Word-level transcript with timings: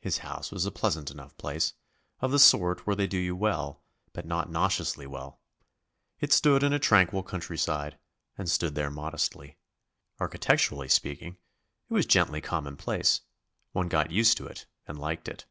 His 0.00 0.18
house 0.18 0.50
was 0.50 0.66
a 0.66 0.72
pleasant 0.72 1.12
enough 1.12 1.36
place, 1.36 1.74
of 2.18 2.32
the 2.32 2.40
sort 2.40 2.88
where 2.88 2.96
they 2.96 3.06
do 3.06 3.16
you 3.16 3.36
well, 3.36 3.84
but 4.12 4.26
not 4.26 4.50
nauseously 4.50 5.06
well. 5.06 5.40
It 6.18 6.32
stood 6.32 6.64
in 6.64 6.72
a 6.72 6.80
tranquil 6.80 7.22
countryside, 7.22 7.96
and 8.36 8.50
stood 8.50 8.74
there 8.74 8.90
modestly. 8.90 9.58
Architecturally 10.18 10.88
speaking, 10.88 11.36
it 11.88 11.94
was 11.94 12.04
gently 12.04 12.40
commonplace; 12.40 13.20
one 13.70 13.86
got 13.86 14.10
used 14.10 14.36
to 14.38 14.46
it 14.48 14.66
and 14.88 14.98
liked 14.98 15.28
it. 15.28 15.46